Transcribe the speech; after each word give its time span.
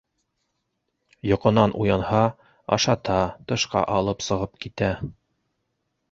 Йоҡонан 1.31 1.73
уянһа, 1.83 2.21
ашата, 2.77 3.17
тышҡа 3.51 3.83
алып 3.99 4.25
сығып 4.29 4.55
китә. 4.65 4.89